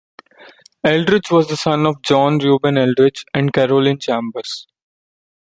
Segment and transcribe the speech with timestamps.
[0.83, 4.65] Eldridge was the son of John Reuben Eldridge and Caroline Chambers.